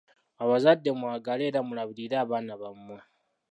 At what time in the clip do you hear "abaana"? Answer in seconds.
2.23-2.53